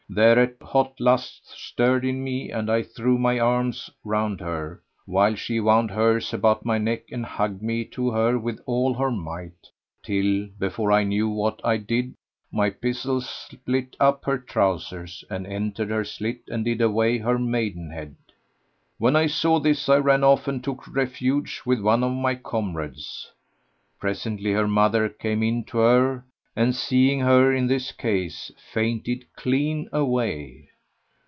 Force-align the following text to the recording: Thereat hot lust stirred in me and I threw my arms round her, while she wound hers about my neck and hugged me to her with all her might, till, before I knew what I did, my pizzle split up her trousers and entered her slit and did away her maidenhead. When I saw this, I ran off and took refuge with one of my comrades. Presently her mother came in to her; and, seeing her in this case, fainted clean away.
Thereat 0.13 0.55
hot 0.61 0.99
lust 0.99 1.47
stirred 1.57 2.03
in 2.03 2.21
me 2.21 2.51
and 2.51 2.69
I 2.69 2.83
threw 2.83 3.17
my 3.17 3.39
arms 3.39 3.89
round 4.03 4.41
her, 4.41 4.83
while 5.05 5.35
she 5.35 5.61
wound 5.61 5.89
hers 5.89 6.33
about 6.33 6.65
my 6.65 6.77
neck 6.77 7.05
and 7.13 7.25
hugged 7.25 7.61
me 7.61 7.85
to 7.95 8.11
her 8.11 8.37
with 8.37 8.59
all 8.65 8.93
her 8.95 9.09
might, 9.09 9.69
till, 10.03 10.49
before 10.59 10.91
I 10.91 11.05
knew 11.05 11.29
what 11.29 11.61
I 11.63 11.77
did, 11.77 12.13
my 12.51 12.69
pizzle 12.69 13.21
split 13.21 13.95
up 14.01 14.25
her 14.25 14.37
trousers 14.37 15.23
and 15.29 15.47
entered 15.47 15.91
her 15.91 16.03
slit 16.03 16.41
and 16.49 16.65
did 16.65 16.81
away 16.81 17.17
her 17.19 17.39
maidenhead. 17.39 18.15
When 18.97 19.15
I 19.15 19.27
saw 19.27 19.59
this, 19.61 19.87
I 19.87 19.95
ran 19.95 20.25
off 20.25 20.45
and 20.45 20.61
took 20.61 20.93
refuge 20.93 21.61
with 21.65 21.79
one 21.79 22.03
of 22.03 22.11
my 22.11 22.35
comrades. 22.35 23.31
Presently 23.97 24.51
her 24.51 24.67
mother 24.67 25.07
came 25.07 25.41
in 25.41 25.63
to 25.67 25.77
her; 25.77 26.25
and, 26.53 26.75
seeing 26.75 27.21
her 27.21 27.53
in 27.53 27.65
this 27.67 27.93
case, 27.93 28.51
fainted 28.73 29.23
clean 29.37 29.87
away. 29.93 30.67